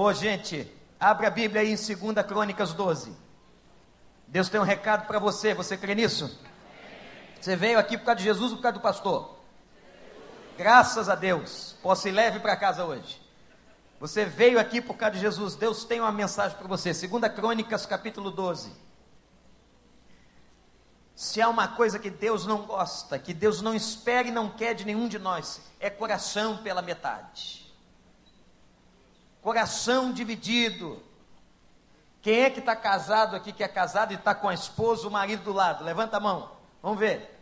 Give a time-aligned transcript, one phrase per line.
[0.00, 3.12] Ô, gente, abre a Bíblia aí em 2 Crônicas 12.
[4.28, 6.38] Deus tem um recado para você, você crê nisso?
[7.40, 9.40] Você veio aqui por causa de Jesus ou por causa do pastor?
[10.56, 13.20] Graças a Deus, posso ir leve para casa hoje.
[13.98, 16.92] Você veio aqui por causa de Jesus, Deus tem uma mensagem para você.
[16.92, 18.70] 2 Crônicas, capítulo 12.
[21.16, 24.74] Se há uma coisa que Deus não gosta, que Deus não espera e não quer
[24.74, 27.67] de nenhum de nós, é coração pela metade.
[29.42, 31.02] Coração dividido.
[32.20, 35.10] Quem é que está casado aqui, que é casado e está com a esposa, o
[35.10, 35.84] marido do lado?
[35.84, 36.50] Levanta a mão.
[36.82, 37.36] Vamos ver.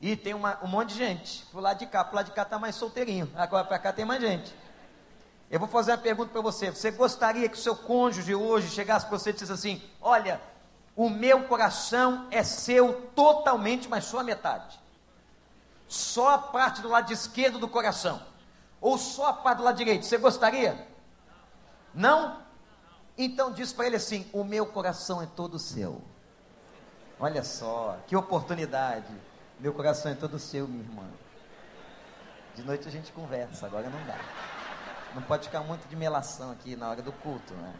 [0.00, 1.46] E tem uma, um monte de gente.
[1.46, 3.30] Pro lado de cá, pro lado de cá está mais solteirinho.
[3.36, 4.54] Agora para cá tem mais gente.
[5.50, 6.70] Eu vou fazer uma pergunta para você.
[6.70, 10.40] Você gostaria que o seu cônjuge hoje chegasse para você e dissesse assim: Olha,
[10.96, 14.78] o meu coração é seu totalmente, mas só a metade.
[15.86, 18.20] Só a parte do lado esquerdo do coração.
[18.80, 20.04] Ou só a parte do lado direito.
[20.04, 20.86] Você gostaria?
[21.94, 22.42] Não?
[23.16, 26.02] Então diz para ele assim: O meu coração é todo seu.
[27.18, 29.14] Olha só, que oportunidade.
[29.60, 31.08] Meu coração é todo seu, minha irmã.
[32.54, 34.18] De noite a gente conversa, agora não dá.
[35.14, 37.74] Não pode ficar muito de melação aqui na hora do culto, né?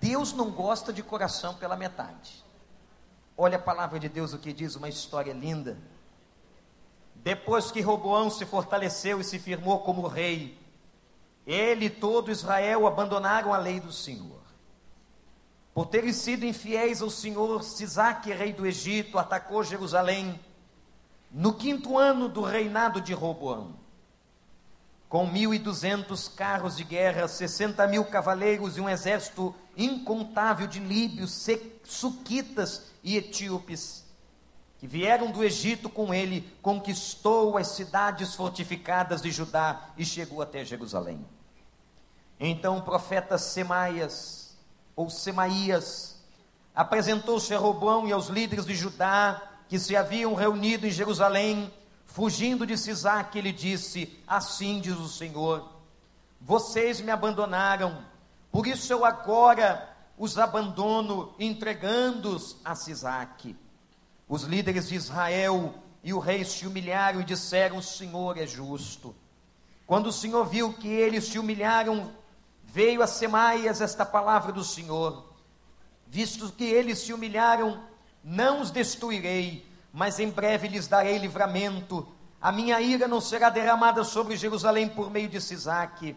[0.00, 2.44] Deus não gosta de coração pela metade.
[3.36, 5.78] Olha a palavra de Deus o que diz, uma história linda.
[7.14, 10.58] Depois que Roboão se fortaleceu e se firmou como rei,
[11.46, 14.42] ele e todo Israel abandonaram a lei do Senhor.
[15.74, 20.38] Por terem sido infiéis ao Senhor, Sisaque, rei do Egito, atacou Jerusalém
[21.30, 23.82] no quinto ano do reinado de Roboão
[25.12, 31.46] com 1.200 carros de guerra, 60 mil cavaleiros e um exército incontável de líbios,
[31.84, 34.06] suquitas e etíopes,
[34.82, 40.64] que vieram do Egito com ele, conquistou as cidades fortificadas de Judá e chegou até
[40.64, 41.24] Jerusalém.
[42.40, 44.58] Então o profeta Semaias,
[44.96, 46.20] ou Semaías,
[46.74, 51.72] apresentou-se a Robão e aos líderes de Judá que se haviam reunido em Jerusalém
[52.04, 55.70] Fugindo de Sisaque, ele disse: Assim diz o Senhor:
[56.40, 58.04] Vocês me abandonaram,
[58.50, 59.88] por isso eu agora
[60.18, 63.56] os abandono, entregando-os a Sisaque.
[64.32, 69.14] Os líderes de Israel e o rei se humilharam e disseram: O Senhor é justo.
[69.86, 72.10] Quando o Senhor viu que eles se humilharam,
[72.64, 75.22] veio a Semaias esta palavra do Senhor:
[76.06, 77.84] Visto que eles se humilharam,
[78.24, 82.08] não os destruirei mas em breve lhes darei livramento.
[82.40, 86.16] A minha ira não será derramada sobre Jerusalém por meio de Sisaque.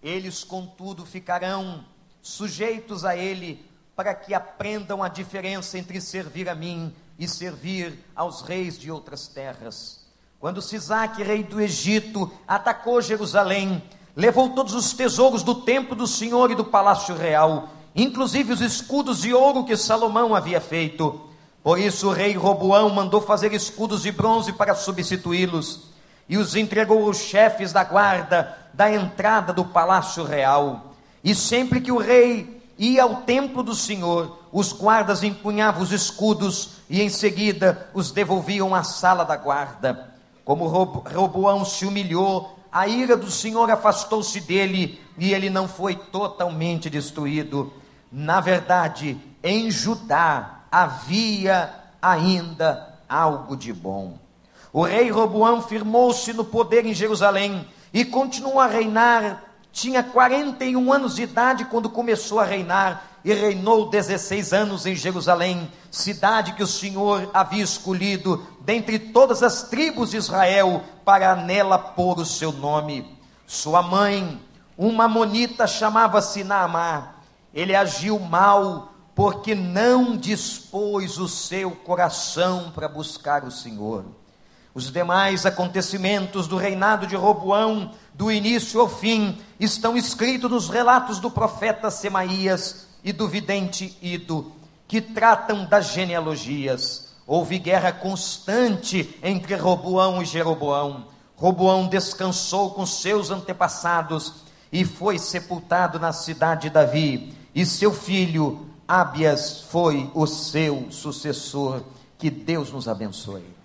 [0.00, 1.84] Eles, contudo, ficarão
[2.22, 8.42] sujeitos a ele, para que aprendam a diferença entre servir a mim e servir aos
[8.42, 10.06] reis de outras terras.
[10.38, 13.82] Quando Sisaque, rei do Egito, atacou Jerusalém,
[14.14, 19.22] levou todos os tesouros do templo do Senhor e do palácio real, inclusive os escudos
[19.22, 21.28] de ouro que Salomão havia feito
[21.68, 25.80] por isso o rei Roboão mandou fazer escudos de bronze para substituí-los
[26.28, 30.94] e os entregou aos chefes da guarda da entrada do palácio real.
[31.22, 36.70] E sempre que o rei ia ao templo do Senhor, os guardas empunhavam os escudos
[36.88, 40.14] e em seguida os devolviam à sala da guarda.
[40.44, 46.88] Como Roboão se humilhou, a ira do Senhor afastou-se dele e ele não foi totalmente
[46.88, 47.72] destruído.
[48.10, 54.18] Na verdade, em Judá, havia ainda algo de bom.
[54.72, 59.44] O rei Roboão firmou-se no poder em Jerusalém e continuou a reinar.
[59.72, 65.70] Tinha 41 anos de idade quando começou a reinar e reinou 16 anos em Jerusalém,
[65.90, 72.18] cidade que o Senhor havia escolhido dentre todas as tribos de Israel para nela pôr
[72.18, 73.18] o seu nome.
[73.46, 74.40] Sua mãe,
[74.76, 77.16] uma monita, chamava-se Naamá.
[77.52, 84.04] Ele agiu mal porque não dispôs o seu coração para buscar o Senhor.
[84.78, 91.18] Os demais acontecimentos do reinado de Roboão, do início ao fim, estão escritos nos relatos
[91.18, 94.52] do profeta Semaías e do vidente Ido,
[94.86, 97.08] que tratam das genealogias.
[97.26, 101.06] Houve guerra constante entre Roboão e Jeroboão.
[101.34, 104.32] Roboão descansou com seus antepassados
[104.70, 111.82] e foi sepultado na cidade de Davi, e seu filho Ábias foi o seu sucessor.
[112.16, 113.57] Que Deus nos abençoe.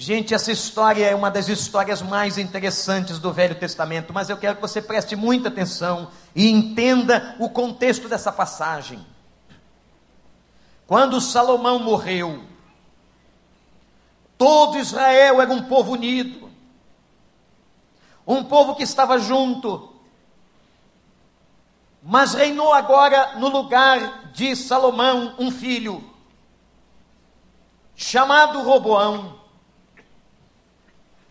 [0.00, 4.54] Gente, essa história é uma das histórias mais interessantes do Velho Testamento, mas eu quero
[4.54, 9.04] que você preste muita atenção e entenda o contexto dessa passagem.
[10.86, 12.44] Quando Salomão morreu,
[14.38, 16.48] todo Israel era um povo unido.
[18.24, 19.94] um povo que estava junto.
[22.00, 26.08] Mas reinou agora no lugar de Salomão um filho,
[27.96, 29.47] chamado Roboão.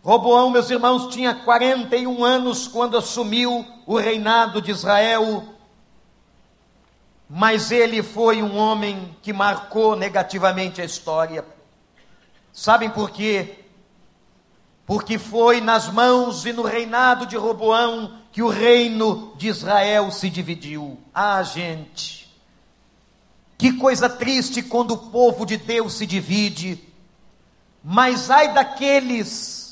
[0.08, 5.44] Roboão, meus irmãos, tinha 41 anos quando assumiu o reinado de Israel,
[7.28, 11.44] mas ele foi um homem que marcou negativamente a história.
[12.50, 13.66] Sabem por quê?
[14.86, 20.30] Porque foi nas mãos e no reinado de Roboão que o reino de Israel se
[20.30, 20.98] dividiu.
[21.12, 22.34] Ah, gente,
[23.58, 26.82] que coisa triste quando o povo de Deus se divide.
[27.84, 29.67] Mas ai daqueles,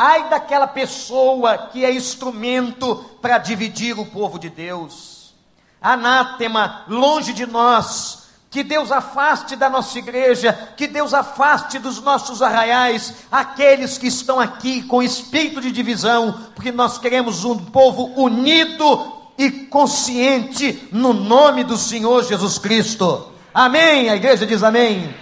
[0.00, 5.34] ai daquela pessoa que é instrumento para dividir o povo de Deus.
[5.78, 12.40] Anátema, longe de nós, que Deus afaste da nossa igreja, que Deus afaste dos nossos
[12.40, 19.12] arraiais aqueles que estão aqui com espírito de divisão, porque nós queremos um povo unido
[19.36, 23.30] e consciente no nome do Senhor Jesus Cristo.
[23.52, 24.08] Amém?
[24.08, 25.14] A igreja diz amém.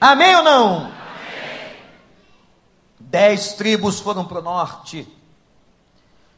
[0.00, 0.93] Amém, ou não?
[3.14, 5.06] Dez tribos foram para o norte,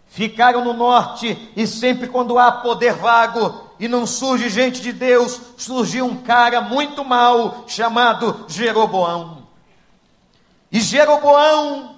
[0.08, 5.40] ficaram no norte, e sempre quando há poder vago, e não surge gente de Deus,
[5.56, 9.46] surgiu um cara muito mau chamado Jeroboão.
[10.70, 11.96] E Jeroboão,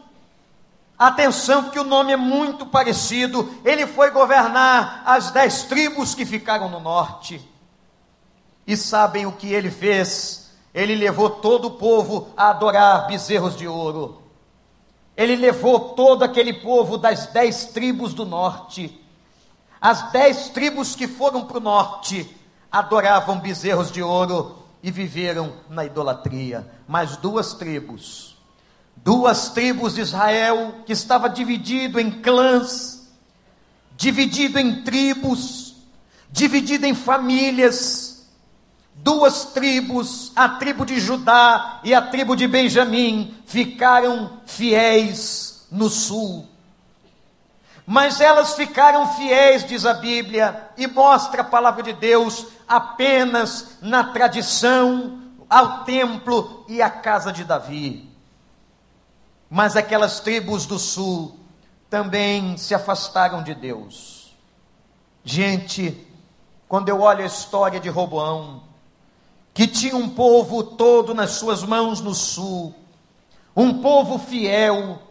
[0.96, 6.68] atenção, que o nome é muito parecido, ele foi governar as dez tribos que ficaram
[6.68, 7.44] no norte.
[8.64, 10.52] E sabem o que ele fez?
[10.72, 14.27] Ele levou todo o povo a adorar bezerros de ouro.
[15.18, 19.06] Ele levou todo aquele povo das dez tribos do norte
[19.80, 22.28] as dez tribos que foram para o norte
[22.70, 26.68] adoravam bezerros de ouro e viveram na idolatria.
[26.86, 28.36] Mas duas tribos,
[28.96, 33.08] duas tribos de Israel, que estava dividido em clãs,
[33.96, 35.76] dividido em tribos,
[36.30, 38.17] dividido em famílias,
[39.02, 46.48] duas tribos, a tribo de Judá e a tribo de Benjamim, ficaram fiéis no sul
[47.90, 54.04] mas elas ficaram fiéis, diz a Bíblia, e mostra a palavra de Deus apenas na
[54.04, 58.06] tradição, ao templo e à casa de Davi.
[59.48, 61.40] Mas aquelas tribos do sul
[61.88, 64.36] também se afastaram de Deus.
[65.24, 66.06] Gente,
[66.68, 68.64] quando eu olho a história de Roboão,
[69.58, 72.72] que tinha um povo todo nas suas mãos no sul,
[73.56, 75.02] um povo fiel,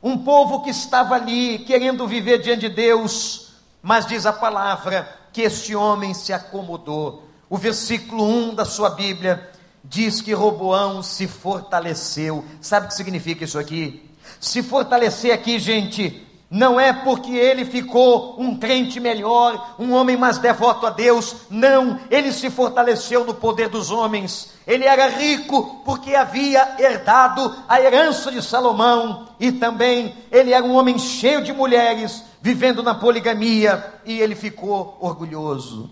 [0.00, 3.48] um povo que estava ali querendo viver diante de Deus,
[3.82, 7.24] mas diz a palavra que este homem se acomodou.
[7.48, 9.50] O versículo 1 da sua Bíblia
[9.82, 12.44] diz que Roboão se fortaleceu.
[12.60, 14.08] Sabe o que significa isso aqui?
[14.38, 20.36] Se fortalecer aqui, gente, não é porque ele ficou um crente melhor, um homem mais
[20.38, 21.46] devoto a Deus.
[21.48, 24.50] Não, ele se fortaleceu no poder dos homens.
[24.66, 29.28] Ele era rico porque havia herdado a herança de Salomão.
[29.38, 34.00] E também ele era um homem cheio de mulheres, vivendo na poligamia.
[34.04, 35.88] E ele ficou orgulhoso.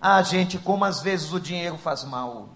[0.00, 2.48] Ah, gente, como às vezes o dinheiro faz mal.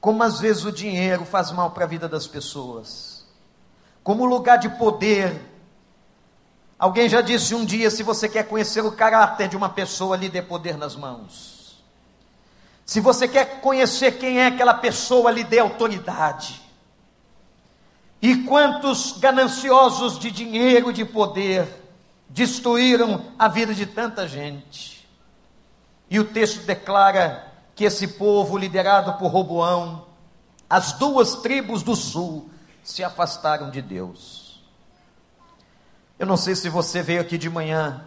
[0.00, 3.15] Como às vezes o dinheiro faz mal para a vida das pessoas
[4.06, 5.36] como lugar de poder.
[6.78, 10.28] Alguém já disse um dia: se você quer conhecer o caráter de uma pessoa, lhe
[10.28, 11.84] dê poder nas mãos.
[12.84, 16.62] Se você quer conhecer quem é aquela pessoa, lhe dê autoridade.
[18.22, 21.66] E quantos gananciosos de dinheiro e de poder
[22.28, 25.04] destruíram a vida de tanta gente.
[26.08, 30.06] E o texto declara que esse povo, liderado por Roboão,
[30.70, 32.48] as duas tribos do sul,
[32.86, 34.64] se afastaram de Deus.
[36.16, 38.06] Eu não sei se você veio aqui de manhã,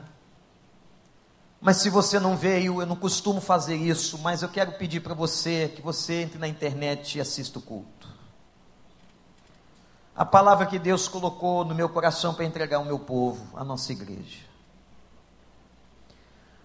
[1.60, 5.14] mas se você não veio, eu não costumo fazer isso, mas eu quero pedir para
[5.14, 8.08] você que você entre na internet e assista o culto.
[10.16, 13.92] A palavra que Deus colocou no meu coração para entregar ao meu povo, a nossa
[13.92, 14.46] igreja.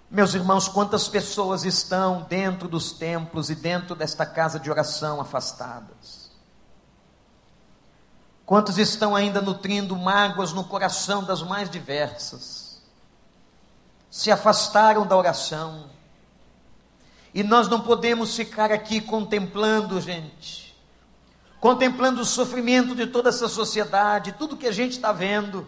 [0.09, 6.24] Meus irmãos, quantas pessoas estão dentro dos templos e dentro desta casa de oração afastadas?
[8.47, 12.83] Quantos estão ainda nutrindo mágoas no coração das mais diversas?
[14.11, 15.87] Se afastaram da oração.
[17.33, 20.77] E nós não podemos ficar aqui contemplando, gente,
[21.59, 25.67] contemplando o sofrimento de toda essa sociedade, tudo que a gente está vendo.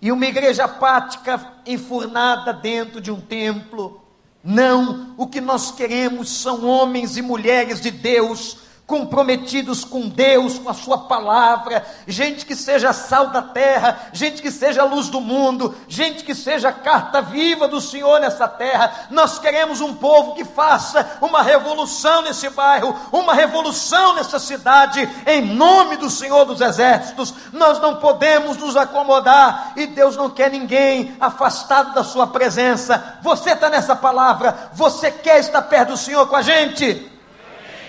[0.00, 4.02] E uma igreja apática enfurnada dentro de um templo.
[4.42, 10.68] Não, o que nós queremos são homens e mulheres de Deus comprometidos com Deus, com
[10.68, 15.72] a Sua palavra, gente que seja sal da terra, gente que seja luz do mundo,
[15.86, 19.06] gente que seja carta viva do Senhor nessa terra.
[19.08, 25.40] Nós queremos um povo que faça uma revolução nesse bairro, uma revolução nessa cidade, em
[25.40, 27.32] nome do Senhor dos Exércitos.
[27.52, 33.18] Nós não podemos nos acomodar e Deus não quer ninguém afastado da Sua presença.
[33.22, 37.09] Você está nessa palavra, você quer estar perto do Senhor com a gente?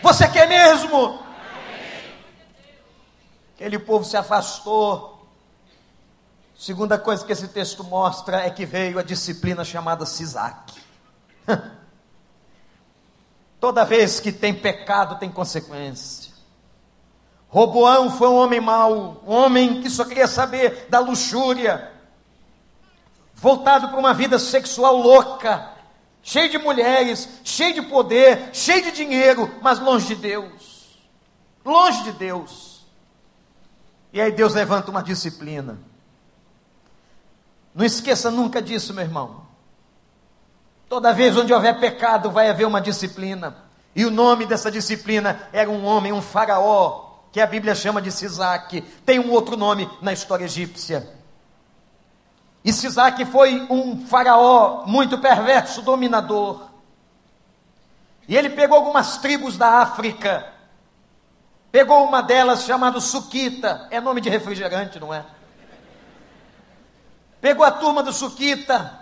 [0.01, 1.20] Você quer mesmo?
[3.53, 5.27] Aquele povo se afastou.
[6.58, 10.74] Segunda coisa que esse texto mostra é que veio a disciplina chamada Sisac.
[13.60, 16.31] Toda vez que tem pecado, tem consequência.
[17.48, 21.91] Roboão foi um homem mau, um homem que só queria saber da luxúria,
[23.36, 25.71] voltado para uma vida sexual louca
[26.24, 31.00] cheio de mulheres, cheio de poder, cheio de dinheiro, mas longe de Deus.
[31.66, 32.86] Longe de Deus.
[34.13, 35.80] E aí Deus levanta uma disciplina.
[37.74, 39.46] Não esqueça nunca disso, meu irmão.
[40.90, 43.56] Toda vez onde houver pecado, vai haver uma disciplina.
[43.96, 48.12] E o nome dessa disciplina era um homem, um faraó, que a Bíblia chama de
[48.12, 48.82] Sisaque.
[49.06, 51.21] Tem um outro nome na história egípcia.
[52.63, 56.70] E Sisaque foi um faraó muito perverso, dominador.
[58.27, 60.53] E ele pegou algumas tribos da África.
[61.72, 65.25] Pegou uma delas chamada Suquita, é nome de refrigerante, não é?
[67.39, 69.00] Pegou a turma do Suquita.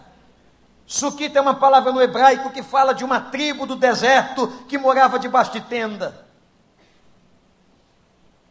[0.85, 5.19] Suquita é uma palavra no hebraico que fala de uma tribo do deserto que morava
[5.19, 6.25] debaixo de tenda.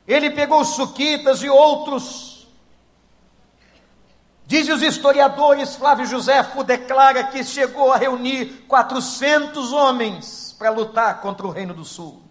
[0.07, 2.38] Ele pegou os Suquitas e outros
[4.49, 11.47] Dizem os historiadores, Flávio Josefo declara que chegou a reunir 400 homens para lutar contra
[11.47, 12.23] o Reino do Sul.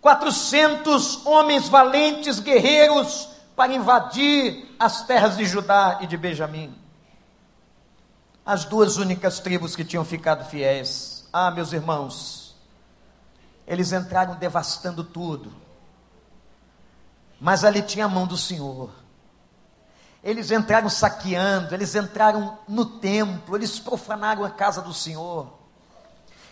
[0.00, 6.74] 400 homens valentes, guerreiros, para invadir as terras de Judá e de Benjamim.
[8.44, 11.28] As duas únicas tribos que tinham ficado fiéis.
[11.30, 12.56] Ah, meus irmãos,
[13.66, 15.52] eles entraram devastando tudo.
[17.38, 19.01] Mas ali tinha a mão do Senhor.
[20.22, 25.48] Eles entraram saqueando, eles entraram no templo, eles profanaram a casa do Senhor.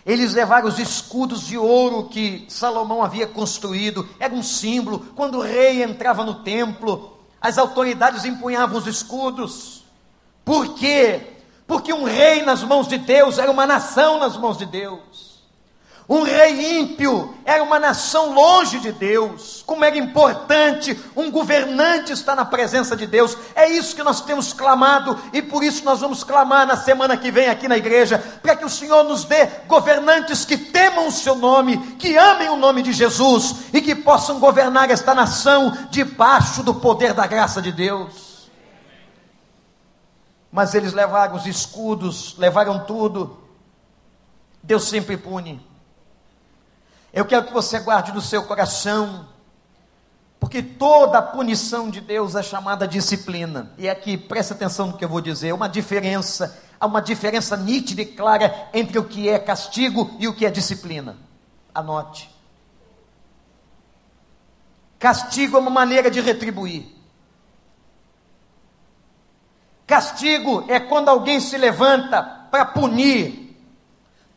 [0.05, 4.99] Eles levaram os escudos de ouro que Salomão havia construído, era um símbolo.
[5.15, 9.83] Quando o rei entrava no templo, as autoridades empunhavam os escudos.
[10.43, 11.37] Por quê?
[11.65, 15.30] Porque um rei nas mãos de Deus era uma nação nas mãos de Deus.
[16.11, 19.63] Um rei ímpio era uma nação longe de Deus.
[19.65, 23.37] Como era importante um governante estar na presença de Deus.
[23.55, 27.31] É isso que nós temos clamado e por isso nós vamos clamar na semana que
[27.31, 31.33] vem aqui na igreja, para que o Senhor nos dê governantes que temam o seu
[31.33, 36.75] nome, que amem o nome de Jesus e que possam governar esta nação debaixo do
[36.75, 38.51] poder da graça de Deus.
[40.51, 43.39] Mas eles levaram os escudos, levaram tudo.
[44.61, 45.70] Deus sempre pune.
[47.13, 49.27] Eu quero que você guarde no seu coração,
[50.39, 53.71] porque toda punição de Deus é chamada disciplina.
[53.77, 58.01] E aqui, preste atenção no que eu vou dizer, uma diferença, há uma diferença nítida
[58.01, 61.17] e clara entre o que é castigo e o que é disciplina.
[61.73, 62.29] Anote.
[64.97, 66.85] Castigo é uma maneira de retribuir.
[69.85, 73.40] Castigo é quando alguém se levanta para punir,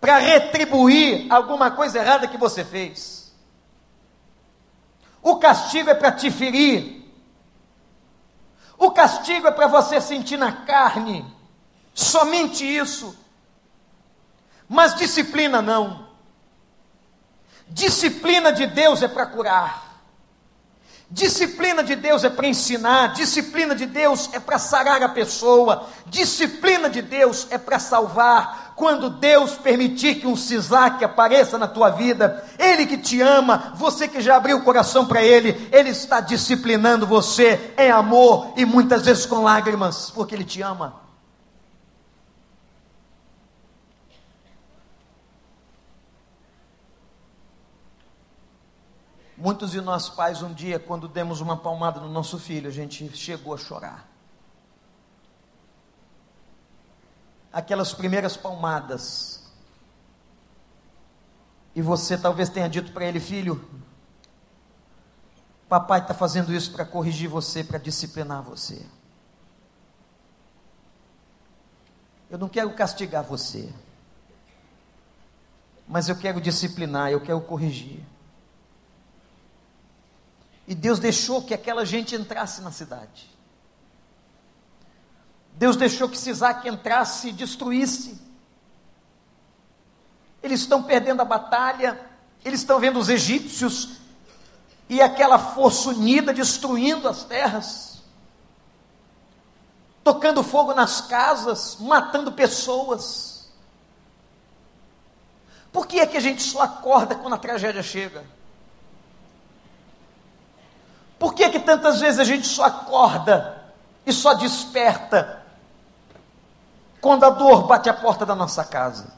[0.05, 3.33] para retribuir alguma coisa errada que você fez.
[5.23, 7.11] O castigo é para te ferir.
[8.77, 11.25] O castigo é para você sentir na carne.
[11.95, 13.19] Somente isso.
[14.69, 16.07] Mas disciplina não.
[17.67, 19.85] Disciplina de Deus é para curar.
[21.11, 26.91] Disciplina de Deus é para ensinar, disciplina de Deus é para sarar a pessoa, disciplina
[26.91, 32.45] de Deus é para salvar, quando Deus permitir que um Sisaque apareça na tua vida,
[32.59, 37.07] Ele que te ama, você que já abriu o coração para Ele, Ele está disciplinando
[37.07, 41.03] você em amor e muitas vezes com lágrimas, porque Ele te ama.
[49.37, 53.15] Muitos de nós pais, um dia, quando demos uma palmada no nosso filho, a gente
[53.17, 54.14] chegou a chorar.
[57.55, 59.41] Aquelas primeiras palmadas.
[61.75, 63.65] E você talvez tenha dito para ele, filho,
[65.69, 68.85] papai está fazendo isso para corrigir você, para disciplinar você.
[72.29, 73.73] Eu não quero castigar você,
[75.87, 78.05] mas eu quero disciplinar, eu quero corrigir.
[80.67, 83.34] E Deus deixou que aquela gente entrasse na cidade.
[85.55, 88.21] Deus deixou que Sisaque entrasse e destruísse.
[90.43, 91.99] Eles estão perdendo a batalha,
[92.45, 94.01] eles estão vendo os egípcios
[94.89, 98.03] e aquela força unida destruindo as terras,
[100.03, 103.49] tocando fogo nas casas, matando pessoas.
[105.73, 108.25] Por que é que a gente só acorda quando a tragédia chega?
[111.19, 113.73] Por que é que tantas vezes a gente só acorda
[114.05, 115.44] e só desperta
[117.05, 119.13] quando a dor bate a porta da nossa casa?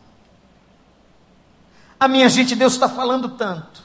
[2.01, 3.81] A minha gente, Deus está falando tanto.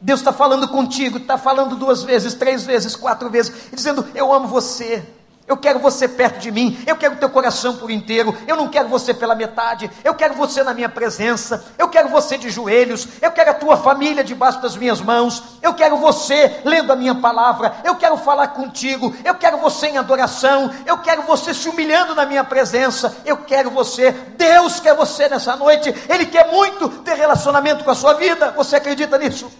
[0.00, 4.46] Deus está falando contigo, está falando duas vezes, três vezes, quatro vezes, dizendo: Eu amo
[4.46, 5.04] você.
[5.46, 8.88] Eu quero você perto de mim, eu quero teu coração por inteiro, eu não quero
[8.88, 13.32] você pela metade, eu quero você na minha presença, eu quero você de joelhos, eu
[13.32, 17.74] quero a tua família debaixo das minhas mãos, eu quero você lendo a minha palavra,
[17.82, 22.24] eu quero falar contigo, eu quero você em adoração, eu quero você se humilhando na
[22.24, 27.82] minha presença, eu quero você, Deus quer você nessa noite, Ele quer muito ter relacionamento
[27.82, 29.50] com a sua vida, você acredita nisso?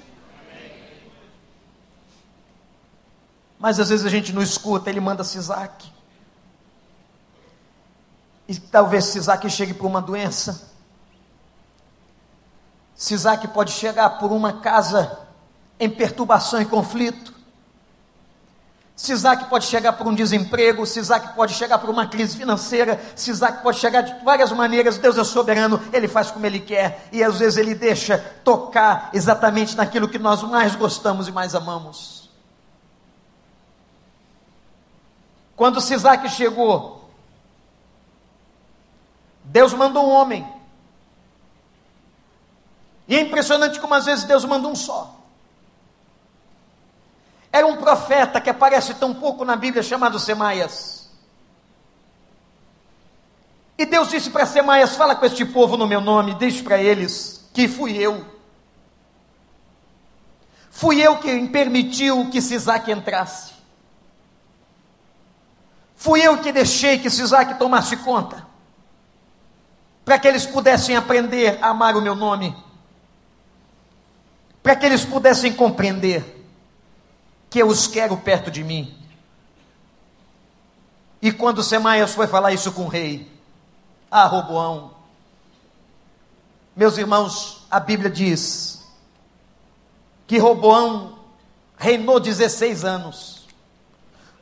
[3.61, 5.93] Mas às vezes a gente não escuta, ele manda Sisaque.
[8.49, 10.71] E talvez Sisaque chegue por uma doença.
[12.97, 15.19] Sisaque pode chegar por uma casa
[15.79, 17.35] em perturbação e conflito.
[18.97, 23.79] Sisaque pode chegar por um desemprego, Sisaque pode chegar por uma crise financeira, Sisaque pode
[23.79, 27.57] chegar de várias maneiras, Deus é soberano, Ele faz como Ele quer, e às vezes
[27.57, 32.20] Ele deixa tocar exatamente naquilo que nós mais gostamos e mais amamos.
[35.61, 37.05] Quando Sisaque chegou,
[39.45, 40.51] Deus mandou um homem.
[43.07, 45.21] E é impressionante como às vezes Deus manda um só.
[47.53, 51.11] Era um profeta que aparece tão pouco na Bíblia chamado Semaias.
[53.77, 57.47] E Deus disse para Semaias: Fala com este povo no meu nome, deixe para eles
[57.53, 58.25] que fui eu.
[60.71, 63.60] Fui eu quem permitiu que Sisaque entrasse.
[66.01, 68.47] Fui eu que deixei que Sisaque tomasse conta,
[70.03, 72.57] para que eles pudessem aprender a amar o meu nome,
[74.63, 76.43] para que eles pudessem compreender
[77.51, 78.97] que eu os quero perto de mim.
[81.21, 83.31] E quando Semaias foi falar isso com o rei,
[84.11, 84.93] ah, Roboão,
[86.75, 88.91] meus irmãos, a Bíblia diz
[90.27, 91.19] que Roboão
[91.77, 93.40] reinou 16 anos.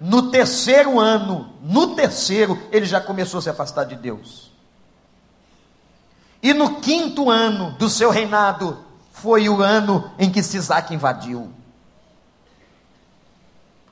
[0.01, 4.53] No terceiro ano, no terceiro, ele já começou a se afastar de Deus.
[6.43, 11.53] E no quinto ano do seu reinado, foi o ano em que Sisaque invadiu.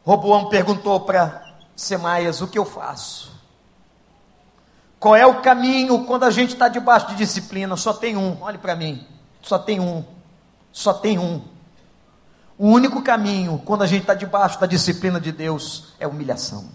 [0.04, 3.34] Roboão perguntou para Semaias: O que eu faço?
[5.00, 7.76] Qual é o caminho quando a gente está debaixo de disciplina?
[7.76, 9.06] Só tem um, olhe para mim.
[9.42, 10.04] Só tem um.
[10.72, 11.42] Só tem um.
[12.58, 16.68] O único caminho, quando a gente está debaixo da disciplina de Deus, é humilhação.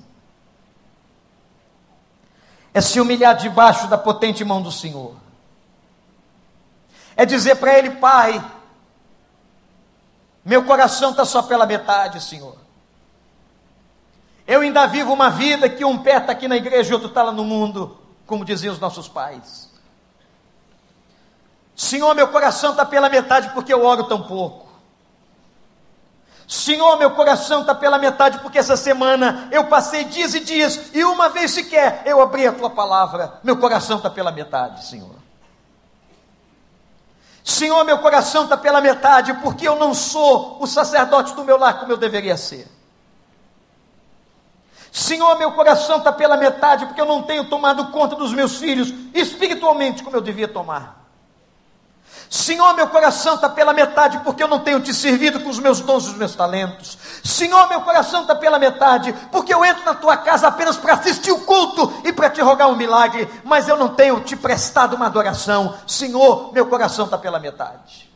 [2.74, 5.16] É se humilhar debaixo da potente mão do Senhor.
[7.16, 8.44] É dizer para Ele, Pai,
[10.46, 12.56] meu coração está só pela metade, Senhor.
[14.48, 17.24] Eu ainda vivo uma vida que um pé está aqui na igreja e outro está
[17.24, 19.70] lá no mundo, como diziam os nossos pais.
[21.76, 24.71] Senhor, meu coração está pela metade porque eu oro tão pouco.
[26.52, 31.02] Senhor, meu coração está pela metade, porque essa semana eu passei dias e dias, e
[31.02, 33.40] uma vez sequer eu abri a tua palavra.
[33.42, 35.16] Meu coração está pela metade, Senhor.
[37.42, 41.80] Senhor, meu coração está pela metade, porque eu não sou o sacerdote do meu lar
[41.80, 42.68] como eu deveria ser.
[44.92, 48.94] Senhor, meu coração está pela metade, porque eu não tenho tomado conta dos meus filhos
[49.14, 51.01] espiritualmente como eu devia tomar.
[52.32, 55.82] Senhor, meu coração está pela metade porque eu não tenho te servido com os meus
[55.82, 56.98] dons e os meus talentos.
[57.22, 61.34] Senhor, meu coração está pela metade porque eu entro na tua casa apenas para assistir
[61.34, 65.08] o culto e para te rogar um milagre, mas eu não tenho te prestado uma
[65.08, 65.76] adoração.
[65.86, 68.10] Senhor, meu coração está pela metade.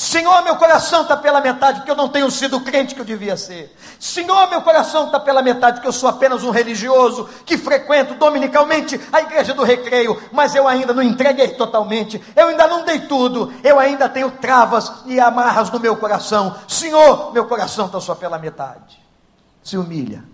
[0.00, 3.04] Senhor, meu coração está pela metade, porque eu não tenho sido o crente que eu
[3.04, 3.76] devia ser.
[3.98, 8.98] Senhor, meu coração está pela metade, porque eu sou apenas um religioso que frequento dominicalmente
[9.12, 13.52] a igreja do recreio, mas eu ainda não entreguei totalmente, eu ainda não dei tudo,
[13.62, 16.56] eu ainda tenho travas e amarras no meu coração.
[16.66, 18.98] Senhor, meu coração está só pela metade.
[19.62, 20.24] Se humilha.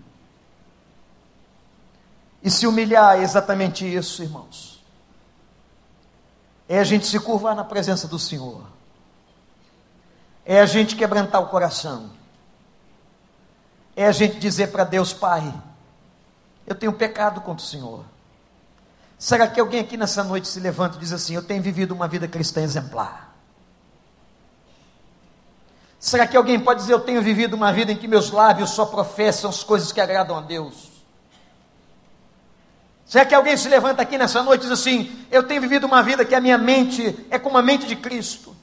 [2.41, 4.81] E se humilhar é exatamente isso, irmãos.
[6.69, 8.76] É a gente se curvar na presença do Senhor
[10.49, 12.09] é a gente quebrantar o coração,
[13.97, 15.53] é a gente dizer para Deus, Pai,
[16.65, 18.05] eu tenho pecado contra o Senhor.
[19.19, 22.07] Será que alguém aqui nessa noite se levanta e diz assim: Eu tenho vivido uma
[22.07, 23.35] vida cristã exemplar?
[25.99, 28.85] Será que alguém pode dizer: Eu tenho vivido uma vida em que meus lábios só
[28.85, 30.91] professam as coisas que agradam a Deus?
[33.05, 36.01] Será que alguém se levanta aqui nessa noite e diz assim: Eu tenho vivido uma
[36.03, 38.56] vida que a minha mente é como a mente de Cristo?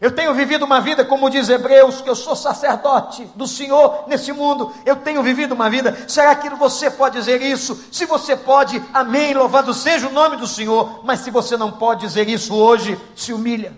[0.00, 4.32] Eu tenho vivido uma vida, como diz Hebreus, que eu sou sacerdote do Senhor nesse
[4.32, 4.72] mundo.
[4.86, 6.08] Eu tenho vivido uma vida.
[6.08, 7.84] Será que você pode dizer isso?
[7.90, 11.04] Se você pode, amém, louvado seja o nome do Senhor.
[11.04, 13.76] Mas se você não pode dizer isso hoje, se humilha.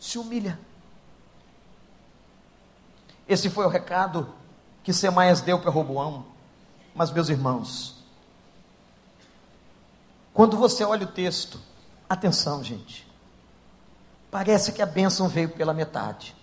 [0.00, 0.58] Se humilha.
[3.28, 4.34] Esse foi o recado
[4.82, 6.24] que Semaias deu para Roboão.
[6.94, 7.96] Mas, meus irmãos,
[10.32, 11.60] quando você olha o texto,
[12.08, 13.06] atenção, gente.
[14.34, 16.34] Parece que a bênção veio pela metade.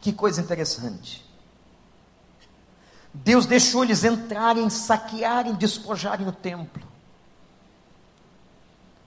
[0.00, 1.26] Que coisa interessante.
[3.12, 6.86] Deus deixou eles entrarem, saquearem, despojarem o templo.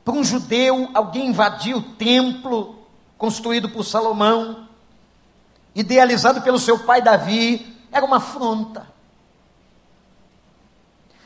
[0.03, 2.85] Para um judeu, alguém invadiu o templo
[3.17, 4.67] construído por Salomão,
[5.73, 8.85] idealizado pelo seu pai Davi, era uma afronta.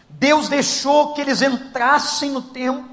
[0.08, 2.93] Deus deixou que eles entrassem no templo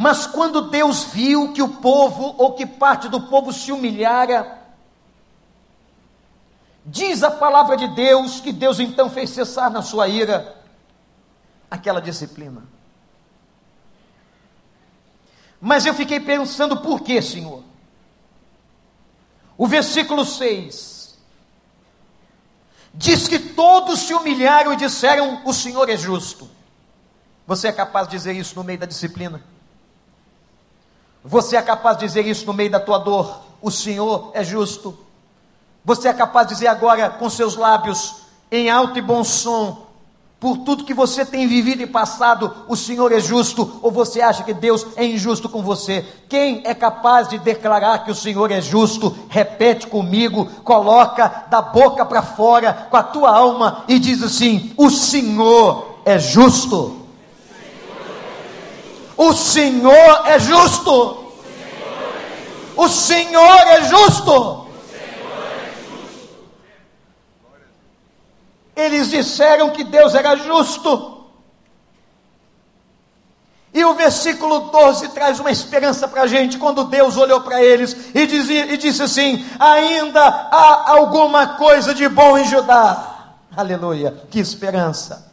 [0.00, 4.62] mas quando Deus viu que o povo, ou que parte do povo se humilhara,
[6.86, 10.56] diz a palavra de Deus que Deus então fez cessar na sua ira
[11.68, 12.62] aquela disciplina.
[15.60, 17.64] Mas eu fiquei pensando, por que, Senhor?
[19.56, 21.18] O versículo 6
[22.94, 26.48] diz que todos se humilharam e disseram: O Senhor é justo.
[27.48, 29.42] Você é capaz de dizer isso no meio da disciplina?
[31.28, 33.40] Você é capaz de dizer isso no meio da tua dor?
[33.60, 34.96] O Senhor é justo.
[35.84, 39.86] Você é capaz de dizer agora com seus lábios, em alto e bom som,
[40.40, 44.44] por tudo que você tem vivido e passado, o Senhor é justo, ou você acha
[44.44, 46.06] que Deus é injusto com você?
[46.28, 49.14] Quem é capaz de declarar que o Senhor é justo?
[49.28, 54.88] Repete comigo, coloca da boca para fora com a tua alma e diz assim: O
[54.88, 56.97] Senhor é justo.
[59.18, 61.32] O Senhor é justo.
[62.76, 64.68] O Senhor é justo.
[68.76, 71.24] Eles disseram que Deus era justo.
[73.74, 78.14] E o versículo 12 traz uma esperança para a gente, quando Deus olhou para eles
[78.14, 83.34] e, dizia, e disse assim: Ainda há alguma coisa de bom em Judá.
[83.56, 85.32] Aleluia, que esperança.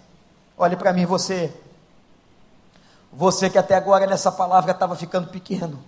[0.57, 1.53] Olhe para mim, você
[3.15, 5.79] você que até agora nessa palavra estava ficando pequeno,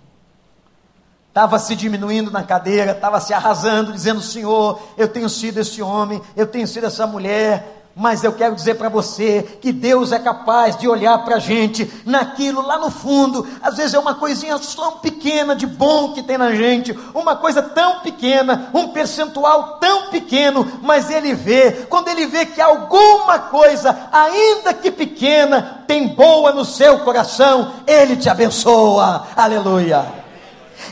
[1.28, 6.20] estava se diminuindo na cadeira, estava se arrasando, dizendo: Senhor, eu tenho sido esse homem,
[6.34, 10.76] eu tenho sido essa mulher, mas eu quero dizer para você que Deus é capaz
[10.76, 13.44] de olhar para a gente naquilo lá no fundo.
[13.60, 17.60] Às vezes é uma coisinha tão pequena de bom que tem na gente, uma coisa
[17.60, 24.08] tão pequena, um percentual tão pequeno, mas Ele vê, quando Ele vê que alguma coisa,
[24.12, 29.26] ainda que pequena, tem boa no seu coração, Ele te abençoa.
[29.34, 30.17] Aleluia.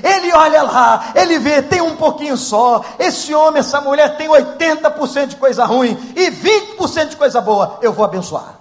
[0.02, 2.84] Ele olha lá, ele vê, tem um pouquinho só.
[2.98, 7.78] Esse homem, essa mulher tem 80% de coisa ruim e 20% de coisa boa.
[7.82, 8.56] Eu vou abençoar.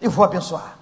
[0.00, 0.76] Eu vou abençoar.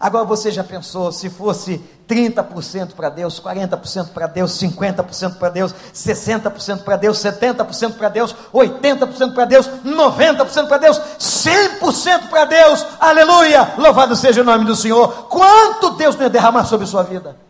[0.00, 5.74] Agora você já pensou se fosse 30% para Deus, 40% para Deus, 50% para Deus,
[5.92, 12.86] 60% para Deus, 70% para Deus, 80% para Deus, 90% para Deus, 100% para Deus,
[13.00, 13.74] aleluia!
[13.76, 15.26] Louvado seja o nome do Senhor.
[15.28, 17.47] Quanto Deus não derramar sobre sua vida?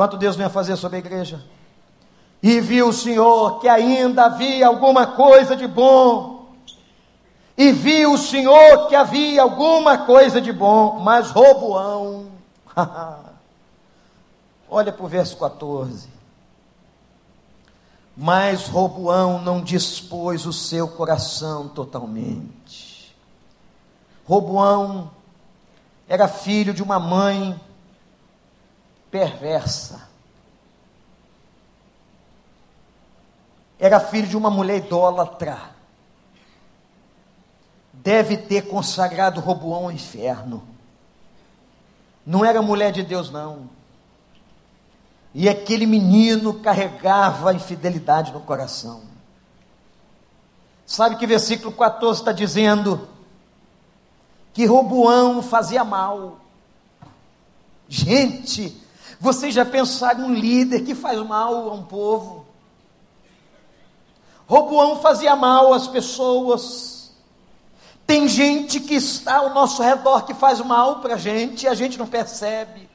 [0.00, 1.44] Quanto Deus vem a fazer sobre a igreja?
[2.42, 6.46] E viu o Senhor que ainda havia alguma coisa de bom.
[7.54, 12.28] E viu o Senhor que havia alguma coisa de bom, mas Roboão.
[14.70, 16.08] Olha para o verso 14.
[18.16, 23.14] Mas Roboão não dispôs o seu coração totalmente.
[24.24, 25.10] Roboão
[26.08, 27.60] era filho de uma mãe
[29.10, 30.08] perversa.
[33.78, 35.58] Era filho de uma mulher idólatra.
[37.92, 40.62] Deve ter consagrado Roboão ao inferno.
[42.24, 43.68] Não era mulher de Deus, não.
[45.32, 49.02] E aquele menino carregava a infidelidade no coração.
[50.84, 53.08] Sabe que versículo 14 está dizendo?
[54.52, 56.38] que Roboão fazia mal.
[57.88, 58.76] Gente,
[59.20, 62.46] vocês já pensaram um líder que faz mal a um povo?
[64.48, 67.12] Roboão fazia mal às pessoas.
[68.04, 71.74] Tem gente que está ao nosso redor que faz mal para a gente e a
[71.74, 72.89] gente não percebe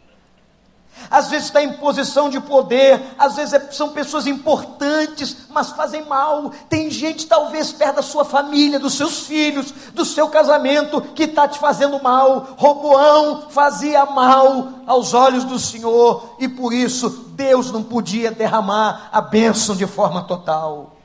[1.10, 6.06] às vezes está em posição de poder, às vezes é, são pessoas importantes, mas fazem
[6.06, 6.52] mal.
[6.70, 11.48] Tem gente, talvez, perto da sua família, dos seus filhos, do seu casamento, que está
[11.48, 12.56] te fazendo mal.
[12.58, 19.22] Roboão fazia mal aos olhos do Senhor, e por isso Deus não podia derramar a
[19.22, 20.96] bênção de forma total.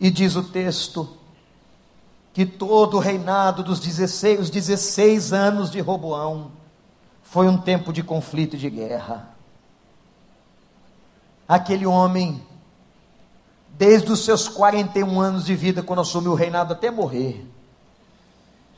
[0.00, 1.08] E diz o texto,
[2.32, 6.52] que todo o reinado dos 16, os 16 anos de Roboão,
[7.30, 9.28] foi um tempo de conflito e de guerra.
[11.46, 12.42] Aquele homem,
[13.70, 17.46] desde os seus 41 anos de vida, quando assumiu o reinado até morrer,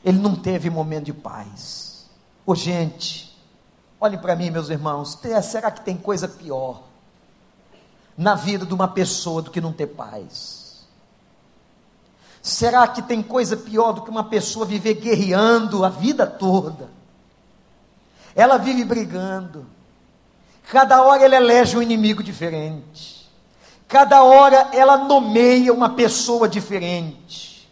[0.03, 2.09] ele não teve momento de paz.
[2.45, 3.37] Ô gente,
[3.99, 6.83] olhem para mim, meus irmãos, será que tem coisa pior
[8.17, 10.85] na vida de uma pessoa do que não ter paz?
[12.41, 17.00] Será que tem coisa pior do que uma pessoa viver guerreando a vida toda?
[18.35, 19.65] Ela vive brigando.
[20.69, 23.29] Cada hora ela elege um inimigo diferente.
[23.87, 27.69] Cada hora ela nomeia uma pessoa diferente.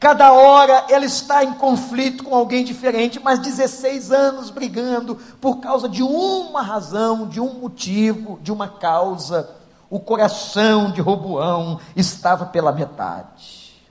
[0.00, 5.88] Cada hora ela está em conflito com alguém diferente, mas 16 anos brigando por causa
[5.88, 9.50] de uma razão, de um motivo, de uma causa.
[9.88, 13.82] O coração de Roboão estava pela metade.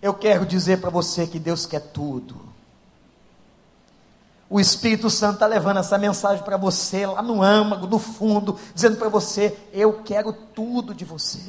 [0.00, 2.45] Eu quero dizer para você que Deus quer tudo.
[4.48, 8.96] O Espírito Santo está levando essa mensagem para você, lá no âmago, no fundo, dizendo
[8.96, 11.40] para você: eu quero tudo de você.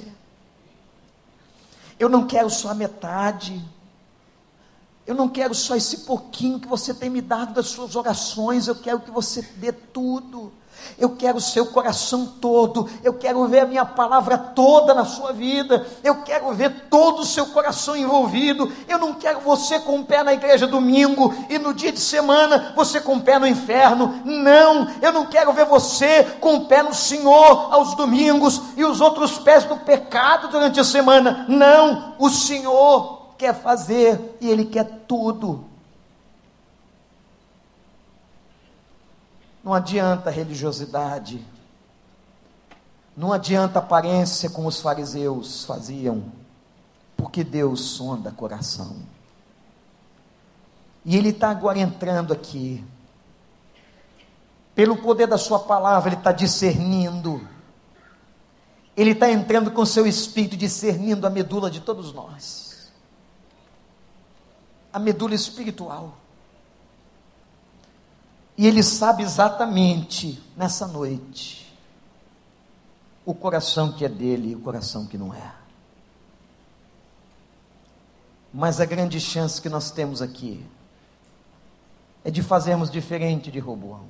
[1.99, 3.63] Eu não quero só a metade.
[5.07, 8.67] Eu não quero só esse pouquinho que você tem me dado das suas orações.
[8.67, 10.51] Eu quero que você dê tudo.
[10.97, 15.33] Eu quero o seu coração todo, eu quero ver a minha palavra toda na sua
[15.33, 18.71] vida, eu quero ver todo o seu coração envolvido.
[18.87, 22.73] Eu não quero você com o pé na igreja domingo e no dia de semana
[22.75, 24.21] você com o pé no inferno.
[24.23, 29.01] Não, eu não quero ver você com o pé no Senhor aos domingos e os
[29.01, 31.45] outros pés no pecado durante a semana.
[31.47, 35.65] Não, o Senhor quer fazer e Ele quer tudo.
[39.63, 41.45] Não adianta religiosidade.
[43.15, 46.31] Não adianta aparência como os fariseus faziam.
[47.15, 48.95] Porque Deus sonda coração.
[51.03, 52.83] E Ele está agora entrando aqui.
[54.75, 57.45] Pelo poder da Sua palavra, Ele está discernindo.
[58.95, 62.66] Ele está entrando com seu espírito, discernindo a medula de todos nós.
[64.97, 66.17] A medula espiritual.
[68.57, 71.71] E Ele sabe exatamente nessa noite
[73.23, 75.53] o coração que é dele e o coração que não é.
[78.51, 80.65] Mas a grande chance que nós temos aqui
[82.25, 84.07] é de fazermos diferente de Roboão.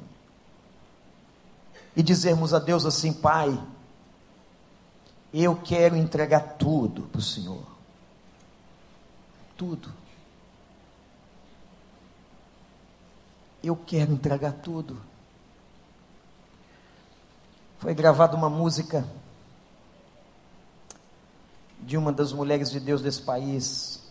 [1.97, 3.61] E dizermos a Deus assim, Pai,
[5.33, 7.65] eu quero entregar tudo para o Senhor.
[9.57, 10.06] Tudo.
[13.67, 14.97] Eu quero entregar tudo.
[17.79, 19.05] Foi gravada uma música
[21.81, 24.01] de uma das mulheres de Deus desse país,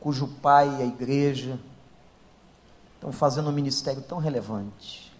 [0.00, 1.60] cujo pai e a igreja
[2.94, 5.14] estão fazendo um ministério tão relevante.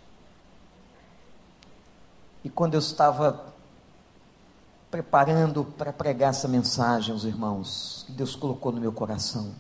[2.43, 3.53] E quando eu estava
[4.91, 9.55] preparando para pregar essa mensagem aos irmãos, que Deus colocou no meu coração,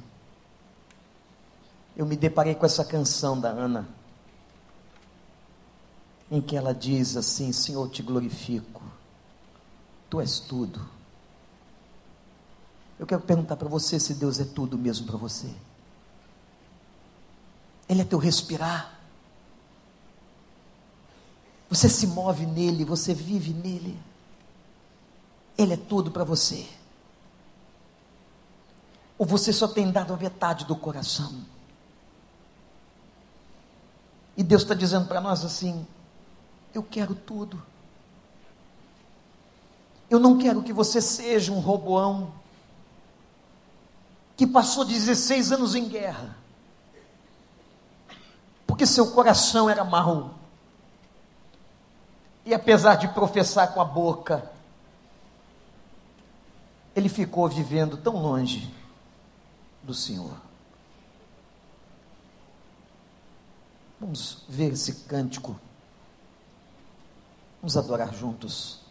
[1.97, 3.89] eu me deparei com essa canção da Ana,
[6.31, 8.83] em que ela diz assim: Senhor, te glorifico,
[10.11, 10.87] tu és tudo.
[12.99, 15.53] Eu quero perguntar para você se Deus é tudo mesmo para você.
[17.89, 18.95] Ele é teu respirar.
[21.69, 23.99] Você se move nele, você vive nele.
[25.59, 26.67] Ele é tudo para você.
[29.19, 31.56] Ou você só tem dado a metade do coração?
[34.37, 35.87] E Deus está dizendo para nós assim:
[36.75, 37.62] eu quero tudo.
[40.09, 42.33] Eu não quero que você seja um roboão
[44.37, 46.37] que passou 16 anos em guerra,
[48.66, 50.35] porque seu coração era mau.
[52.44, 54.49] E apesar de professar com a boca,
[56.94, 58.72] ele ficou vivendo tão longe
[59.83, 60.46] do Senhor.
[64.01, 65.59] Vamos ver esse cântico.
[67.61, 68.86] Vamos adorar juntos.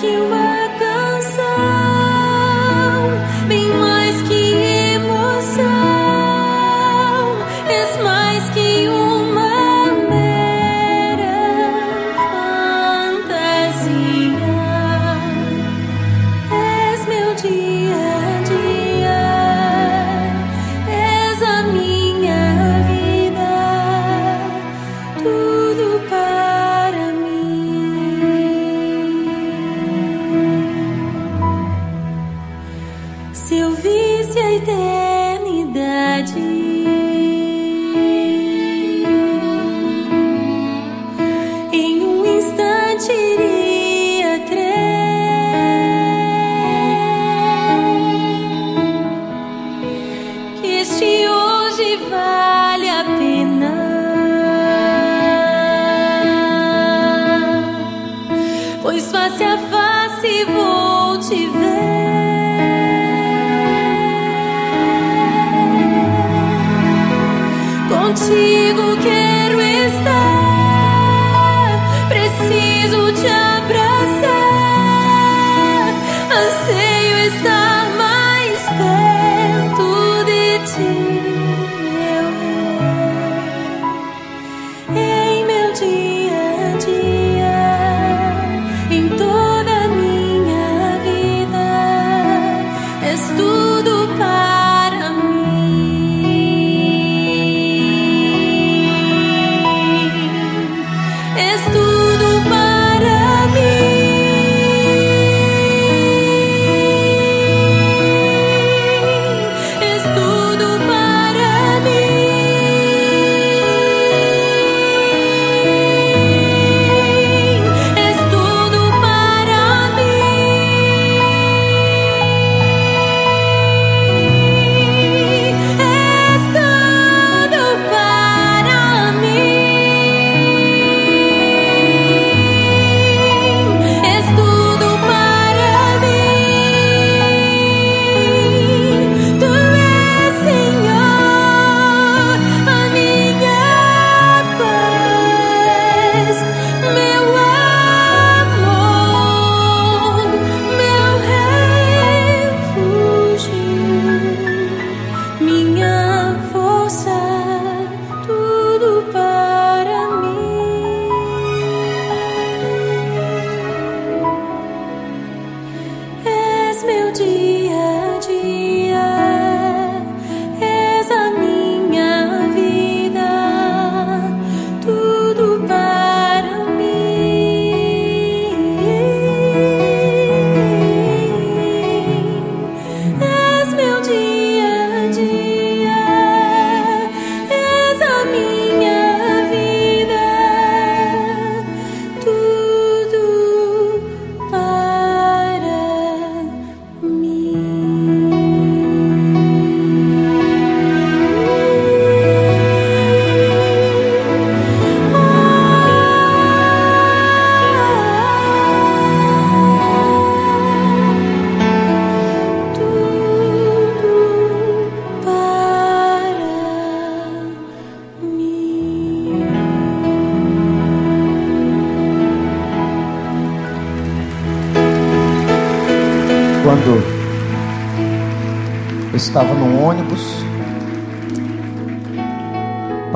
[0.00, 0.59] Dia em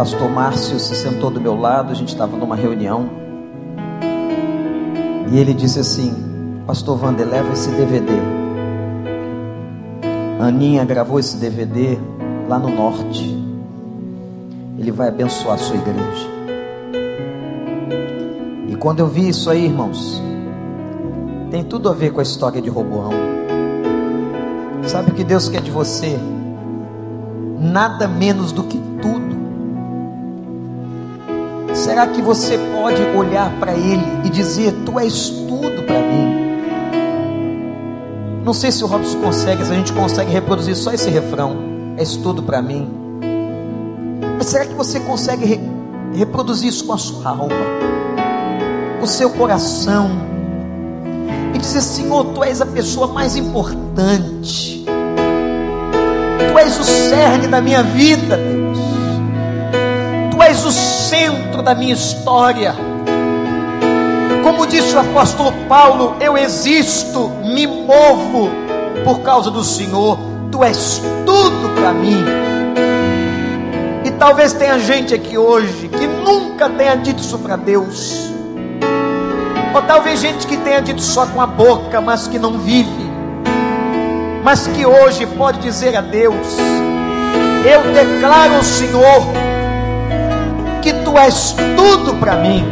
[0.04, 3.08] pastor Márcio se sentou do meu lado, a gente estava numa reunião,
[5.32, 6.14] e ele disse assim:
[6.66, 8.12] Pastor Wander, leva esse DVD.
[10.38, 11.98] Aninha gravou esse DVD
[12.46, 13.34] lá no norte.
[14.78, 16.28] Ele vai abençoar a sua igreja.
[18.68, 20.22] E quando eu vi isso aí, irmãos,
[21.50, 23.10] tem tudo a ver com a história de Roboão.
[24.82, 26.18] Sabe o que Deus quer de você?
[27.58, 28.84] Nada menos do que
[32.04, 36.34] Será que você pode olhar para Ele e dizer: Tu és tudo para mim?
[38.44, 41.56] Não sei se o Robson consegue, se a gente consegue reproduzir só esse refrão:
[41.96, 42.90] És tudo para mim.
[44.36, 45.60] Mas será que você consegue re
[46.14, 47.48] reproduzir isso com a sua alma,
[48.98, 50.10] com o seu coração?
[51.54, 57.82] e dizer: Senhor, tu és a pessoa mais importante, tu és o cerne da minha
[57.82, 58.78] vida, Deus,
[60.30, 60.70] tu és o
[61.08, 62.74] centro da minha história.
[64.42, 68.50] Como disse o apóstolo Paulo, eu existo, me movo
[69.04, 70.18] por causa do Senhor,
[70.50, 72.24] tu és tudo para mim.
[74.04, 78.34] E talvez tenha gente aqui hoje que nunca tenha dito isso para Deus
[79.74, 83.10] ou talvez gente que tenha dito só com a boca, mas que não vive.
[84.44, 86.56] Mas que hoje pode dizer a Deus:
[87.64, 89.26] Eu declaro ao Senhor
[91.14, 92.64] tu és tudo para mim.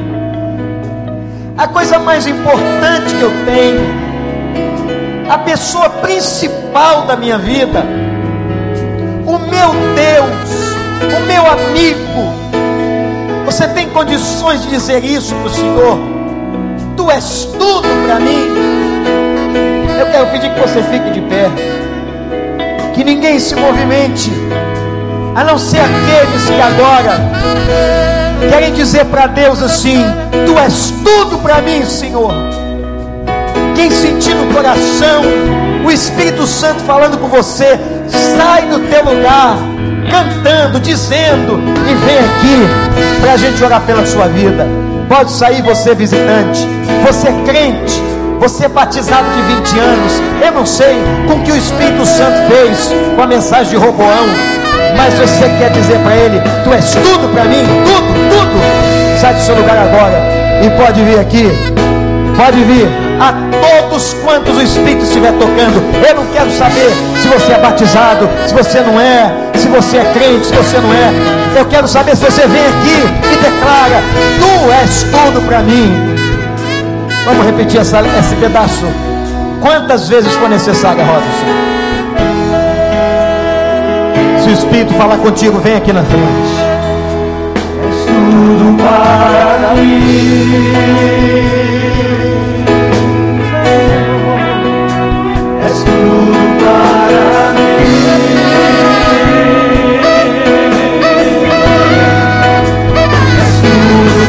[1.56, 7.84] A coisa mais importante que eu tenho, a pessoa principal da minha vida,
[9.24, 12.32] o meu Deus, o meu amigo.
[13.44, 15.98] Você tem condições de dizer isso para o Senhor?
[16.96, 18.48] Tu és tudo para mim.
[20.00, 21.48] Eu quero pedir que você fique de pé.
[22.92, 24.32] Que ninguém se movimente,
[25.36, 30.04] a não ser aqueles que agora querem dizer para Deus assim:
[30.46, 32.32] Tu és tudo para mim, Senhor.
[33.74, 35.22] Quem sentir no coração
[35.84, 37.78] o Espírito Santo falando com você,
[38.36, 39.56] sai do teu lugar,
[40.10, 44.66] cantando, dizendo, e vem aqui para a gente orar pela sua vida.
[45.08, 46.66] Pode sair você visitante,
[47.04, 48.00] você é crente,
[48.38, 50.12] você é batizado de 20 anos.
[50.44, 54.26] Eu não sei com que o Espírito Santo fez com a mensagem de Roboão,
[54.96, 59.20] mas você quer dizer para ele: Tu és tudo para mim, tudo, tudo.
[59.20, 61.48] Sai do seu lugar agora e pode vir aqui,
[62.36, 62.88] pode vir
[63.20, 65.82] a todos quantos o Espírito estiver tocando.
[66.08, 66.90] Eu não quero saber
[67.20, 70.92] se você é batizado, se você não é, se você é crente, se você não
[70.92, 71.58] é.
[71.58, 74.02] Eu quero saber se você vem aqui e declara:
[74.40, 76.12] Tu és tudo para mim.
[77.24, 78.86] Vamos repetir essa, esse pedaço.
[79.60, 81.81] Quantas vezes for necessário, Robson?
[84.52, 86.26] O Espírito falar contigo, vem aqui na frente.
[87.88, 90.74] És tudo para mim.
[95.64, 96.36] És tudo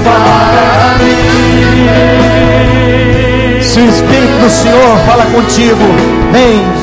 [0.06, 1.90] para mim.
[3.62, 5.84] Se o Espírito do Senhor fala contigo,
[6.32, 6.83] vem.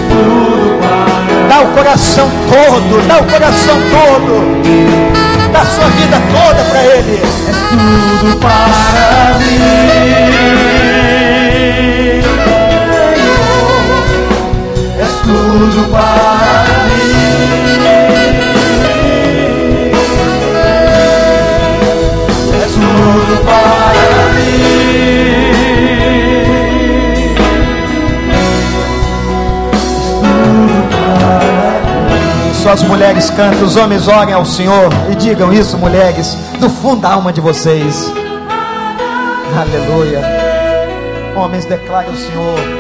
[1.60, 7.16] Dá o coração todo, dá o coração todo, dá sua vida toda para Ele.
[7.16, 10.29] É tudo para mim.
[32.70, 37.12] As mulheres cantam, os homens orem ao Senhor e digam isso, mulheres, do fundo da
[37.12, 38.12] alma de vocês.
[39.58, 40.20] Aleluia.
[41.36, 42.79] Homens, declarem o Senhor.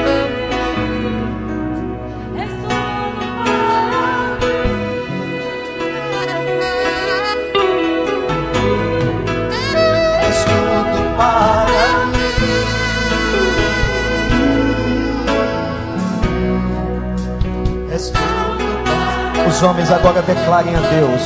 [19.60, 21.20] Os homens agora declarem a Deus.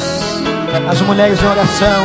[0.91, 2.05] As mulheres em oração.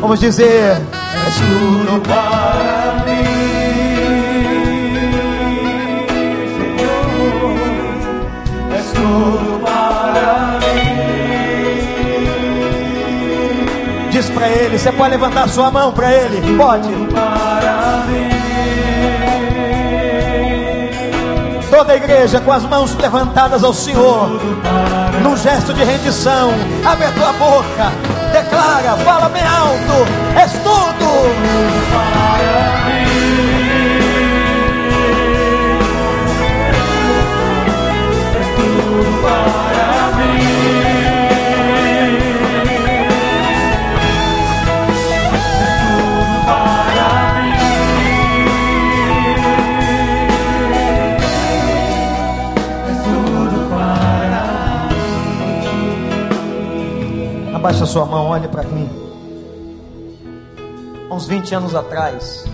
[0.00, 0.80] Vamos dizer:
[1.26, 3.24] És tudo para mim,
[6.56, 7.52] Senhor.
[8.74, 10.96] És tudo para mim.
[14.10, 14.78] Diz para ele.
[14.78, 16.56] Você pode levantar sua mão para ele?
[16.56, 16.88] Pode.
[17.12, 18.57] Para mim.
[21.78, 24.28] Toda a igreja com as mãos levantadas ao Senhor,
[25.22, 26.50] num gesto de rendição.
[26.84, 27.92] Abre a tua boca,
[28.32, 30.04] declara, fala bem alto:
[30.42, 31.06] És tudo
[61.38, 62.44] 20 anos atrás,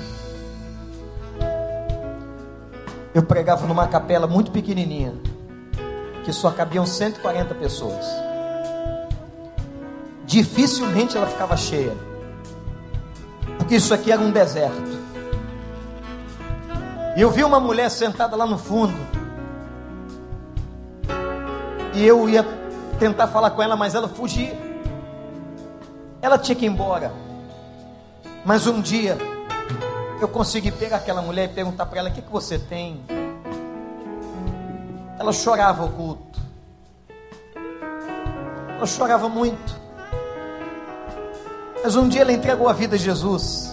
[3.15, 5.15] eu pregava numa capela muito pequenininha,
[6.23, 8.05] que só cabiam 140 pessoas.
[10.27, 11.97] Dificilmente ela ficava cheia,
[13.57, 15.03] porque isso aqui era um deserto.
[17.17, 18.95] E eu vi uma mulher sentada lá no fundo,
[21.95, 22.45] e eu ia
[22.99, 24.55] tentar falar com ela, mas ela fugia.
[26.21, 27.24] Ela tinha que ir embora.
[28.45, 29.17] Mas um dia
[30.21, 33.01] eu consegui pegar aquela mulher e perguntar para ela: o que, que você tem?
[35.19, 36.41] Ela chorava o culto.
[38.77, 39.85] Ela chorava muito.
[41.83, 43.73] Mas um dia ela entregou a vida a Jesus.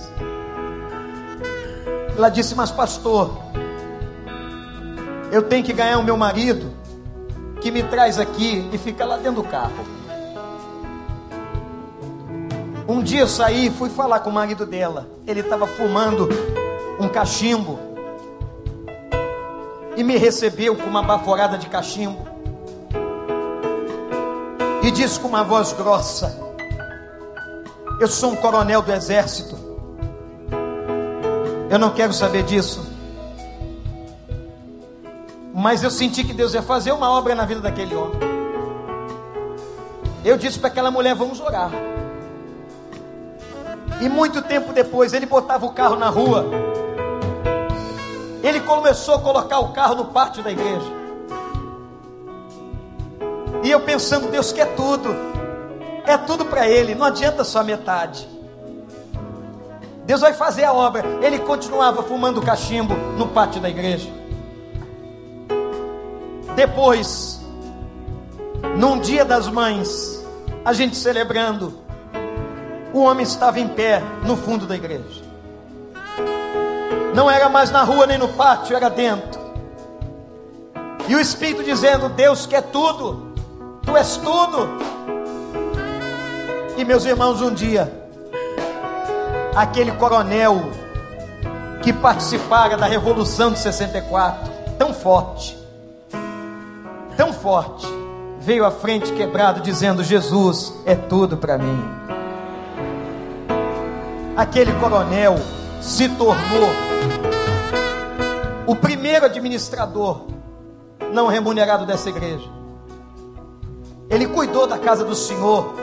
[2.16, 3.38] Ela disse: Mas, pastor,
[5.32, 6.74] eu tenho que ganhar o meu marido,
[7.62, 10.01] que me traz aqui e fica lá dentro do carro.
[12.88, 15.08] Um dia eu saí e fui falar com o marido dela.
[15.28, 16.28] Ele estava fumando
[17.00, 17.80] um cachimbo.
[19.96, 22.26] E me recebeu com uma baforada de cachimbo.
[24.84, 26.38] E disse com uma voz grossa:
[28.00, 29.58] Eu sou um coronel do exército.
[31.70, 32.90] Eu não quero saber disso.
[35.54, 38.20] Mas eu senti que Deus ia fazer uma obra na vida daquele homem.
[40.26, 41.72] Eu disse para aquela mulher: Vamos orar.
[44.02, 46.46] E muito tempo depois ele botava o carro na rua.
[48.44, 50.92] Ele começou a colocar o carro no pátio da igreja.
[53.64, 55.16] E eu pensando, Deus quer tudo.
[56.06, 58.28] É tudo para ele, não adianta só metade.
[60.04, 61.06] Deus vai fazer a obra.
[61.22, 64.10] Ele continuava fumando cachimbo no pátio da igreja.
[66.56, 67.40] Depois,
[68.76, 70.26] num dia das mães,
[70.66, 71.81] a gente celebrando,
[72.94, 75.32] o homem estava em pé no fundo da igreja.
[77.16, 79.40] Não era mais na rua nem no pátio, era dentro.
[81.08, 83.34] E o Espírito dizendo: Deus quer tudo,
[83.84, 84.70] tu és tudo.
[86.78, 87.92] E meus irmãos, um dia,
[89.56, 90.72] aquele coronel
[91.82, 95.58] que participara da Revolução de 64, tão forte,
[97.18, 97.86] tão forte,
[98.40, 102.02] veio à frente quebrado, dizendo: Jesus é tudo para mim
[104.42, 105.36] aquele coronel
[105.80, 106.70] se tornou
[108.66, 110.22] o primeiro administrador
[111.14, 112.50] não remunerado dessa igreja.
[114.10, 115.76] Ele cuidou da casa do Senhor,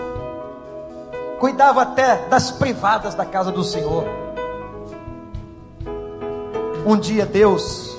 [1.39, 4.05] cuidava até das privadas da casa do Senhor.
[6.85, 7.97] Um dia Deus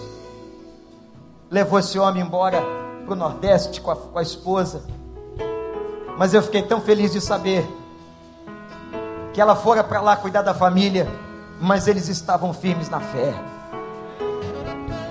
[1.49, 2.61] levou esse homem embora
[3.05, 4.83] para o Nordeste com a, com a esposa,
[6.17, 7.65] mas eu fiquei tão feliz de saber
[9.39, 11.07] que ela fora para lá cuidar da família,
[11.61, 13.33] mas eles estavam firmes na fé,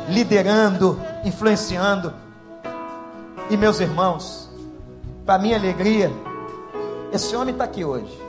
[0.06, 2.12] liderando, influenciando.
[3.48, 4.50] E meus irmãos,
[5.24, 6.12] para minha alegria,
[7.10, 8.22] esse homem está aqui hoje.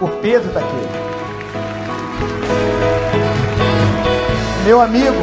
[0.00, 0.88] O Pedro está aqui.
[4.64, 5.22] Meu amigo,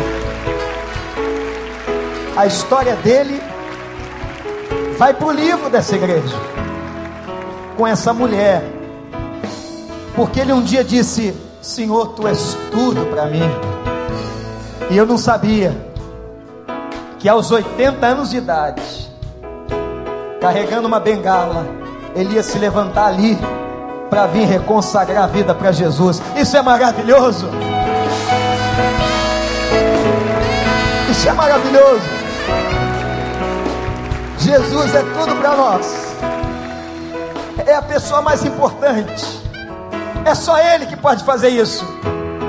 [2.38, 3.42] a história dele
[4.98, 6.51] vai para o livro dessa igreja
[7.82, 8.64] com essa mulher,
[10.16, 13.50] porque ele um dia disse: Senhor, tu és tudo para mim,
[14.92, 15.76] e eu não sabia
[17.18, 18.84] que aos 80 anos de idade,
[20.40, 21.66] carregando uma bengala,
[22.16, 23.36] ele ia se levantar ali
[24.12, 26.22] para vir reconsagrar a vida para Jesus.
[26.38, 27.50] Isso é maravilhoso.
[31.10, 32.06] Isso é maravilhoso.
[34.38, 36.11] Jesus é tudo para nós
[37.72, 39.26] é a pessoa mais importante.
[40.26, 41.86] É só Ele que pode fazer isso.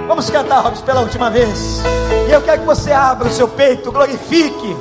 [0.08, 1.80] Vamos cantar, Robson, pela última vez.
[2.28, 4.76] E eu quero que você abra o seu peito, glorifique,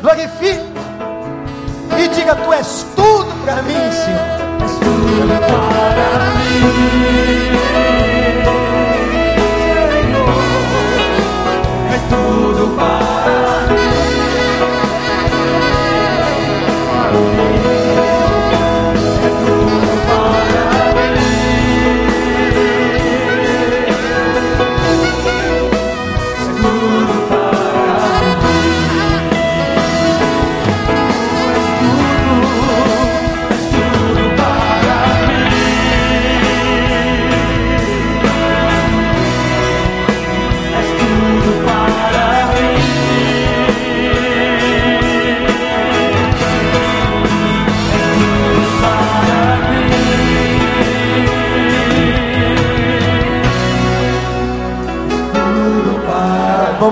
[0.00, 0.72] glorifique
[1.98, 4.20] e diga: Tu és tudo para mim, Senhor.
[4.62, 6.60] És tudo para mim,
[7.42, 7.92] Senhor.
[11.92, 13.11] É tudo.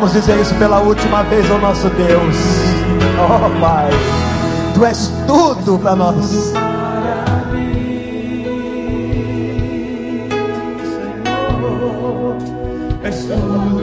[0.00, 2.34] Vamos dizer isso pela última vez ao nosso Deus.
[3.18, 3.90] Oh Pai,
[4.72, 6.54] Tu és tudo para nós.
[13.02, 13.79] para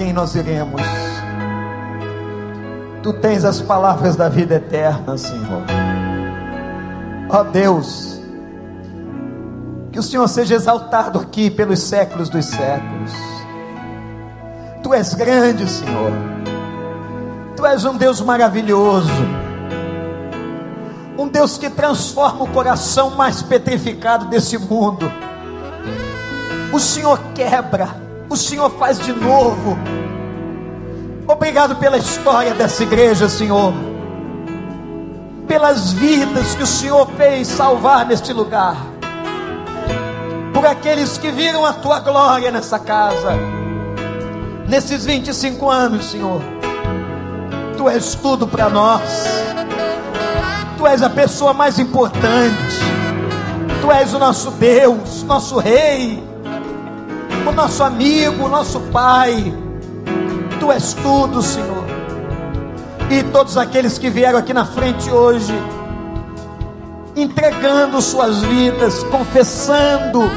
[0.00, 0.80] quem nós iremos.
[3.02, 5.62] Tu tens as palavras da vida eterna, Senhor.
[7.28, 8.18] Ó Deus,
[9.92, 13.12] que o Senhor seja exaltado aqui pelos séculos dos séculos.
[14.82, 16.12] Tu és grande, Senhor.
[17.54, 19.12] Tu és um Deus maravilhoso.
[21.18, 25.12] Um Deus que transforma o coração mais petrificado desse mundo.
[26.72, 29.76] O Senhor quebra o Senhor faz de novo.
[31.26, 33.74] Obrigado pela história dessa igreja, Senhor.
[35.48, 38.76] Pelas vidas que o Senhor fez salvar neste lugar.
[40.54, 43.32] Por aqueles que viram a tua glória nessa casa.
[44.68, 46.40] Nesses 25 anos, Senhor.
[47.76, 49.26] Tu és tudo para nós.
[50.78, 52.78] Tu és a pessoa mais importante.
[53.80, 56.29] Tu és o nosso Deus, nosso Rei
[57.52, 59.54] nosso amigo, nosso Pai.
[60.58, 61.84] Tu és tudo, Senhor.
[63.10, 65.52] E todos aqueles que vieram aqui na frente hoje,
[67.16, 70.30] entregando suas vidas, confessando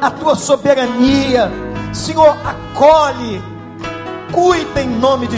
[0.00, 1.50] a tua soberania,
[1.92, 3.40] Senhor, acolhe,
[4.32, 5.28] cuida em nome de